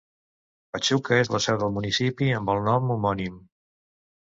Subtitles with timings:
[0.77, 3.39] Pachuca és la seu del municipi amb el nom homònim.